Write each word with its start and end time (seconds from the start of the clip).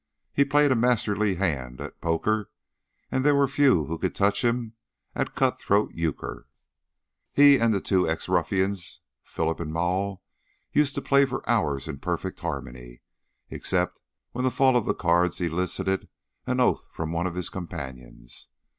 He 0.33 0.43
played 0.43 0.71
a 0.71 0.75
masterly 0.75 1.35
hand 1.35 1.79
at 1.79 2.01
poker, 2.01 2.49
and 3.11 3.23
there 3.23 3.35
were 3.35 3.47
few 3.47 3.85
who 3.85 3.99
could 3.99 4.15
touch 4.15 4.43
him 4.43 4.73
at 5.13 5.35
"cut 5.35 5.59
throat 5.59 5.91
euchre." 5.93 6.47
He 7.33 7.59
and 7.59 7.71
the 7.71 7.79
two 7.79 8.09
ex 8.09 8.27
ruffians, 8.27 9.01
Phillips 9.23 9.61
and 9.61 9.71
Maule, 9.71 10.23
used 10.71 10.95
to 10.95 11.03
play 11.03 11.25
for 11.25 11.47
hours 11.47 11.87
in 11.87 11.99
perfect 11.99 12.39
harmony, 12.39 13.03
except 13.51 14.01
when 14.31 14.43
the 14.43 14.49
fall 14.49 14.75
of 14.75 14.87
the 14.87 14.95
cards 14.95 15.39
elicited 15.39 16.09
an 16.47 16.59
oath 16.59 16.87
from 16.91 17.11
one 17.11 17.27
of 17.27 17.35
his 17.35 17.49
companions. 17.49 18.47